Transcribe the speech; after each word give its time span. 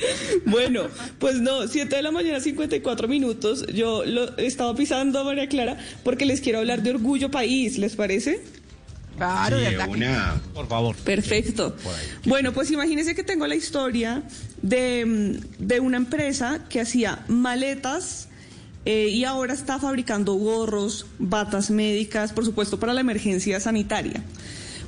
Bueno, 0.46 0.82
pues 1.18 1.36
no, 1.36 1.66
7 1.68 1.96
de 1.96 2.02
la 2.02 2.10
mañana, 2.10 2.40
54 2.40 3.08
minutos. 3.08 3.66
Yo 3.72 4.04
lo 4.04 4.36
estaba 4.38 4.74
pisando 4.74 5.20
a 5.20 5.24
María 5.24 5.48
Clara 5.48 5.78
porque 6.02 6.26
les 6.26 6.40
quiero 6.40 6.58
hablar 6.58 6.82
de 6.82 6.90
Orgullo 6.90 7.30
País, 7.30 7.78
¿les 7.78 7.96
parece? 7.96 8.40
Claro, 9.16 9.58
de 9.58 9.68
ataque. 9.68 10.06
Por 10.54 10.66
favor. 10.66 10.96
Perfecto. 10.96 11.76
Bueno, 12.24 12.52
pues 12.52 12.70
imagínense 12.70 13.14
que 13.14 13.22
tengo 13.22 13.46
la 13.46 13.54
historia 13.54 14.22
de, 14.62 15.40
de 15.58 15.80
una 15.80 15.98
empresa 15.98 16.64
que 16.70 16.80
hacía 16.80 17.24
maletas 17.28 18.28
eh, 18.86 19.08
y 19.08 19.24
ahora 19.24 19.52
está 19.52 19.78
fabricando 19.78 20.34
gorros, 20.34 21.06
batas 21.18 21.70
médicas, 21.70 22.32
por 22.32 22.46
supuesto, 22.46 22.80
para 22.80 22.94
la 22.94 23.02
emergencia 23.02 23.60
sanitaria. 23.60 24.22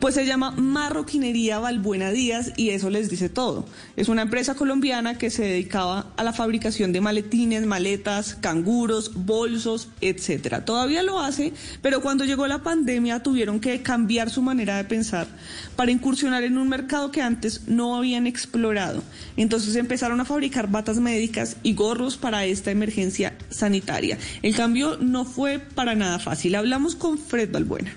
Pues 0.00 0.14
se 0.14 0.26
llama 0.26 0.52
Marroquinería 0.52 1.58
Valbuena 1.58 2.12
Díaz 2.12 2.52
y 2.56 2.70
eso 2.70 2.88
les 2.88 3.10
dice 3.10 3.28
todo. 3.28 3.66
Es 3.96 4.08
una 4.08 4.22
empresa 4.22 4.54
colombiana 4.54 5.18
que 5.18 5.28
se 5.28 5.42
dedicaba 5.42 6.12
a 6.16 6.22
la 6.22 6.32
fabricación 6.32 6.92
de 6.92 7.00
maletines, 7.00 7.66
maletas, 7.66 8.36
canguros, 8.36 9.10
bolsos, 9.26 9.88
etcétera. 10.00 10.64
Todavía 10.64 11.02
lo 11.02 11.18
hace, 11.18 11.52
pero 11.82 12.00
cuando 12.00 12.24
llegó 12.24 12.46
la 12.46 12.62
pandemia 12.62 13.24
tuvieron 13.24 13.58
que 13.58 13.82
cambiar 13.82 14.30
su 14.30 14.40
manera 14.40 14.76
de 14.76 14.84
pensar 14.84 15.26
para 15.74 15.90
incursionar 15.90 16.44
en 16.44 16.58
un 16.58 16.68
mercado 16.68 17.10
que 17.10 17.20
antes 17.20 17.66
no 17.66 17.96
habían 17.96 18.28
explorado. 18.28 19.02
Entonces 19.36 19.74
empezaron 19.74 20.20
a 20.20 20.24
fabricar 20.24 20.70
batas 20.70 21.00
médicas 21.00 21.56
y 21.64 21.74
gorros 21.74 22.16
para 22.16 22.44
esta 22.44 22.70
emergencia 22.70 23.36
sanitaria. 23.50 24.16
El 24.42 24.54
cambio 24.54 24.96
no 25.00 25.24
fue 25.24 25.58
para 25.58 25.96
nada 25.96 26.20
fácil. 26.20 26.54
Hablamos 26.54 26.94
con 26.94 27.18
Fred 27.18 27.50
Valbuena. 27.50 27.96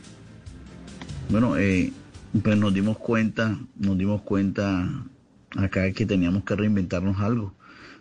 Bueno, 1.32 1.56
eh, 1.56 1.94
pues 2.44 2.58
nos 2.58 2.74
dimos 2.74 2.98
cuenta, 2.98 3.58
nos 3.78 3.98
dimos 3.98 4.22
cuenta 4.22 5.06
acá 5.56 5.90
que 5.94 6.06
teníamos 6.06 6.44
que 6.44 6.58
reinventarnos 6.58 7.22
algo 7.22 7.54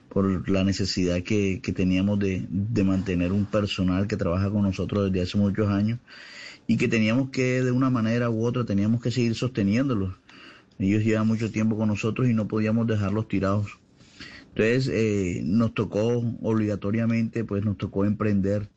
por 0.09 0.51
la 0.51 0.65
necesidad 0.65 1.23
que, 1.23 1.61
que 1.63 1.73
teníamos 1.73 2.19
de, 2.19 2.45
de 2.51 2.83
mantener 2.83 3.31
un 3.31 3.45
personal 3.45 4.09
que 4.09 4.17
trabaja 4.17 4.51
con 4.51 4.63
nosotros 4.63 5.13
desde 5.13 5.23
hace 5.23 5.39
muchos 5.39 5.69
años 5.69 6.01
y 6.67 6.77
que 6.77 6.89
teníamos 6.89 7.31
que 7.31 7.63
de 7.63 7.71
una 7.71 7.89
manera 7.89 8.31
u 8.31 8.45
otra 8.45 8.65
teníamos 8.65 9.01
que 9.01 9.13
seguir 9.13 9.37
sosteniéndolos. 9.37 10.13
Ellos 10.81 11.05
llevan 11.05 11.29
mucho 11.29 11.53
tiempo 11.53 11.77
con 11.77 11.87
nosotros 11.87 12.29
y 12.29 12.35
no 12.35 12.49
podíamos 12.49 12.89
dejarlos 12.89 13.29
tirados. 13.29 13.79
Entonces 14.49 14.91
eh, 14.93 15.41
nos 15.45 15.73
tocó 15.73 16.19
obligatoriamente, 16.43 17.45
pues 17.45 17.65
nos 17.65 17.77
tocó 17.77 18.05
emprender 18.05 18.69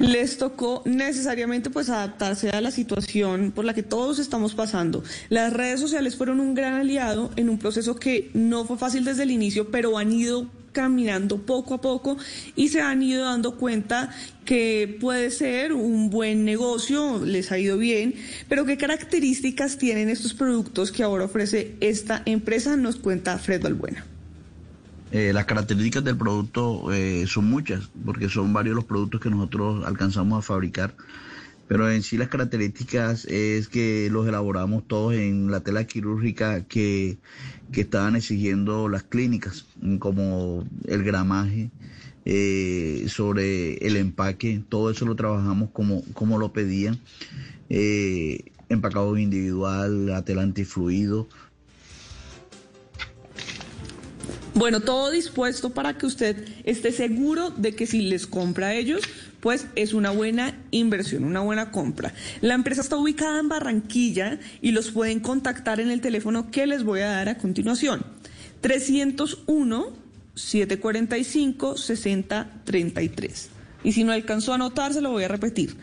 les 0.00 0.38
tocó 0.38 0.82
necesariamente 0.86 1.70
pues 1.70 1.90
adaptarse 1.90 2.50
a 2.50 2.60
la 2.60 2.70
situación 2.70 3.52
por 3.52 3.64
la 3.64 3.74
que 3.74 3.82
todos 3.82 4.18
estamos 4.18 4.54
pasando. 4.54 5.04
Las 5.28 5.52
redes 5.52 5.78
sociales 5.78 6.16
fueron 6.16 6.40
un 6.40 6.54
gran 6.54 6.74
aliado 6.74 7.30
en 7.36 7.50
un 7.50 7.58
proceso 7.58 7.96
que 7.96 8.30
no 8.34 8.64
fue 8.64 8.78
fácil 8.78 9.04
desde 9.04 9.24
el 9.24 9.30
inicio, 9.30 9.70
pero 9.70 9.98
han 9.98 10.10
ido 10.10 10.50
caminando 10.72 11.38
poco 11.42 11.74
a 11.74 11.80
poco 11.80 12.16
y 12.56 12.68
se 12.68 12.80
han 12.80 13.02
ido 13.02 13.24
dando 13.24 13.56
cuenta 13.56 14.10
que 14.44 14.96
puede 15.00 15.30
ser 15.30 15.72
un 15.72 16.10
buen 16.10 16.44
negocio, 16.44 17.22
les 17.24 17.52
ha 17.52 17.58
ido 17.58 17.76
bien, 17.76 18.14
pero 18.48 18.64
qué 18.64 18.76
características 18.76 19.78
tienen 19.78 20.08
estos 20.08 20.32
productos 20.32 20.92
que 20.92 21.02
ahora 21.02 21.24
ofrece 21.24 21.76
esta 21.80 22.22
empresa, 22.24 22.76
nos 22.76 22.96
cuenta 22.96 23.38
Fred 23.38 23.62
Balbuena. 23.62 24.06
Eh, 25.12 25.32
las 25.32 25.44
características 25.44 26.04
del 26.04 26.16
producto 26.16 26.92
eh, 26.92 27.24
son 27.26 27.46
muchas, 27.46 27.90
porque 28.04 28.28
son 28.28 28.52
varios 28.52 28.76
los 28.76 28.84
productos 28.84 29.20
que 29.20 29.30
nosotros 29.30 29.84
alcanzamos 29.84 30.38
a 30.38 30.42
fabricar. 30.46 30.94
Pero 31.66 31.90
en 31.90 32.02
sí 32.02 32.16
las 32.16 32.28
características 32.28 33.24
es 33.26 33.68
que 33.68 34.08
los 34.10 34.26
elaboramos 34.26 34.86
todos 34.86 35.14
en 35.14 35.50
la 35.50 35.60
tela 35.60 35.84
quirúrgica 35.84 36.64
que, 36.64 37.18
que 37.72 37.82
estaban 37.82 38.16
exigiendo 38.16 38.88
las 38.88 39.04
clínicas, 39.04 39.66
como 40.00 40.64
el 40.86 41.04
gramaje, 41.04 41.70
eh, 42.24 43.06
sobre 43.08 43.74
el 43.86 43.96
empaque, 43.96 44.62
todo 44.68 44.90
eso 44.90 45.06
lo 45.06 45.16
trabajamos 45.16 45.70
como, 45.72 46.02
como 46.12 46.38
lo 46.38 46.52
pedían. 46.52 46.98
Empacado 48.68 49.16
individual, 49.16 50.06
la 50.06 50.24
tela 50.24 50.42
antifluido, 50.42 51.28
Bueno, 54.54 54.80
todo 54.80 55.10
dispuesto 55.10 55.70
para 55.70 55.96
que 55.96 56.06
usted 56.06 56.44
esté 56.64 56.92
seguro 56.92 57.50
de 57.50 57.74
que 57.74 57.86
si 57.86 58.02
les 58.02 58.26
compra 58.26 58.68
a 58.68 58.74
ellos, 58.74 59.02
pues 59.40 59.66
es 59.76 59.94
una 59.94 60.10
buena 60.10 60.58
inversión, 60.70 61.24
una 61.24 61.40
buena 61.40 61.70
compra. 61.70 62.12
La 62.40 62.54
empresa 62.54 62.80
está 62.80 62.96
ubicada 62.96 63.38
en 63.38 63.48
Barranquilla 63.48 64.40
y 64.60 64.72
los 64.72 64.90
pueden 64.90 65.20
contactar 65.20 65.80
en 65.80 65.90
el 65.90 66.00
teléfono 66.00 66.50
que 66.50 66.66
les 66.66 66.82
voy 66.82 67.00
a 67.00 67.10
dar 67.10 67.28
a 67.28 67.38
continuación. 67.38 68.04
301 68.60 69.88
745 70.34 71.76
6033. 71.76 73.50
Y 73.84 73.92
si 73.92 74.04
no 74.04 74.12
alcanzó 74.12 74.52
a 74.52 74.56
anotar, 74.56 74.92
se 74.92 75.00
lo 75.00 75.10
voy 75.10 75.24
a 75.24 75.28
repetir. 75.28 75.76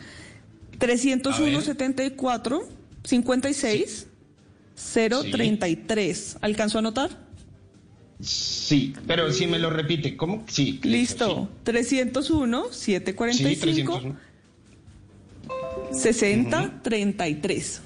301 0.78 1.60
74 1.62 2.68
56 3.02 4.06
033. 4.94 6.36
¿Alcanzó 6.40 6.78
a 6.78 6.80
anotar? 6.80 7.27
Sí, 8.20 8.94
pero 9.06 9.32
si 9.32 9.46
me 9.46 9.58
lo 9.58 9.70
repite, 9.70 10.16
¿cómo? 10.16 10.44
Sí. 10.48 10.80
Listo. 10.82 11.48
301 11.62 12.64
Sí, 12.70 12.92
745 12.92 14.00
301. 14.00 14.18
6033. 15.92 17.80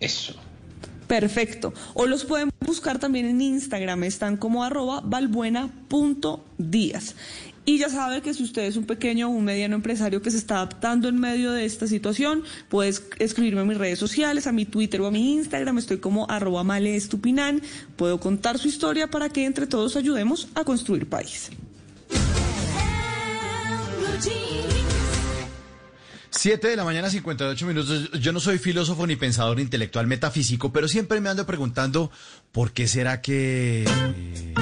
Eso. 0.00 0.34
Perfecto. 1.06 1.72
O 1.94 2.06
los 2.06 2.24
pueden 2.24 2.50
buscar 2.60 2.98
también 2.98 3.26
en 3.26 3.40
Instagram, 3.40 4.02
están 4.04 4.36
como 4.36 4.64
arroba 4.64 5.00
valbuena.díaz. 5.04 7.14
Y 7.64 7.78
ya 7.78 7.88
sabe 7.88 8.22
que 8.22 8.34
si 8.34 8.42
usted 8.42 8.62
es 8.62 8.76
un 8.76 8.86
pequeño 8.86 9.28
o 9.28 9.30
un 9.30 9.44
mediano 9.44 9.76
empresario 9.76 10.20
que 10.20 10.32
se 10.32 10.36
está 10.36 10.56
adaptando 10.56 11.08
en 11.08 11.20
medio 11.20 11.52
de 11.52 11.64
esta 11.64 11.86
situación, 11.86 12.42
puedes 12.68 13.04
escribirme 13.20 13.60
a 13.60 13.64
mis 13.64 13.78
redes 13.78 14.00
sociales, 14.00 14.48
a 14.48 14.52
mi 14.52 14.66
Twitter 14.66 15.00
o 15.00 15.06
a 15.06 15.12
mi 15.12 15.34
Instagram, 15.34 15.78
estoy 15.78 15.98
como 15.98 16.28
arroba 16.28 16.64
malestupinan. 16.64 17.62
Puedo 17.94 18.18
contar 18.18 18.58
su 18.58 18.66
historia 18.66 19.08
para 19.08 19.28
que 19.28 19.44
entre 19.44 19.68
todos 19.68 19.94
ayudemos 19.94 20.48
a 20.54 20.64
construir 20.64 21.08
país. 21.08 21.50
7 26.30 26.66
de 26.66 26.76
la 26.76 26.82
mañana, 26.82 27.08
58 27.08 27.66
minutos. 27.66 28.10
Yo 28.20 28.32
no 28.32 28.40
soy 28.40 28.58
filósofo 28.58 29.06
ni 29.06 29.14
pensador 29.14 29.60
intelectual 29.60 30.08
metafísico, 30.08 30.72
pero 30.72 30.88
siempre 30.88 31.20
me 31.20 31.28
ando 31.28 31.46
preguntando 31.46 32.10
por 32.50 32.72
qué 32.72 32.88
será 32.88 33.20
que... 33.20 33.84
eh, 33.84 34.61